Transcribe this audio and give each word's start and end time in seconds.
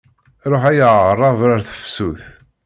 Ṛuḥ 0.51 0.63
ay 0.71 0.79
aɛṛab 0.89 1.39
ar 1.53 1.59
tafsut. 1.67 2.23